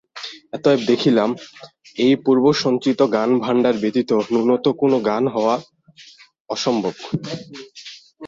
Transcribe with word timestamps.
অতএব 0.53 0.81
দেখিলাম, 0.87 1.29
এই 1.97 2.13
পূর্বসঞ্চিত 2.25 2.99
জ্ঞানভাণ্ডার 3.13 3.75
ব্যতীত 3.77 4.11
নূতন 4.33 4.65
কোন 4.81 4.91
জ্ঞান 5.05 5.23
হওয়া 5.27 5.55
অসম্ভব। 6.49 6.93